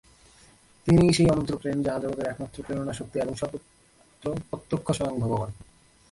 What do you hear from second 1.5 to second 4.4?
প্রেম, যাহা জগতের একমাত্র প্রেরণা-শক্তি এবং সর্বত্র